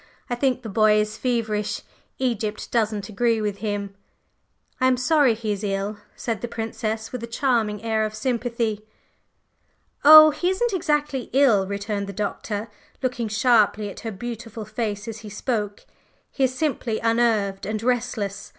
I 0.31 0.33
think 0.33 0.63
the 0.63 0.67
boy 0.67 0.93
is 0.93 1.15
feverish. 1.15 1.83
Egypt 2.17 2.71
doesn't 2.71 3.07
agree 3.07 3.39
with 3.39 3.57
him." 3.59 3.93
"I 4.79 4.87
am 4.87 4.97
sorry 4.97 5.35
he 5.35 5.51
is 5.51 5.63
ill," 5.63 5.97
said 6.15 6.41
the 6.41 6.47
Princess 6.47 7.11
with 7.11 7.21
a 7.21 7.27
charming 7.27 7.83
air 7.83 8.03
of 8.03 8.15
sympathy. 8.15 8.83
"Oh, 10.03 10.31
he 10.31 10.49
isn't 10.49 10.73
exactly 10.73 11.29
ill," 11.33 11.67
returned 11.67 12.07
the 12.07 12.13
Doctor, 12.13 12.67
looking 13.03 13.27
sharply 13.27 13.91
at 13.91 13.99
her 13.99 14.11
beautiful 14.11 14.65
face 14.65 15.07
as 15.07 15.19
he 15.19 15.29
spoke. 15.29 15.85
"He 16.31 16.45
is 16.45 16.55
simply 16.55 16.97
unnerved 16.99 17.67
and 17.67 17.83
restless. 17.83 18.49